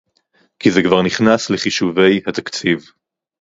כי 0.59 0.71
זה 0.71 0.81
כבר 0.83 1.01
נכנס 1.01 1.49
לחישובי 1.49 2.21
התקציב 2.27 2.79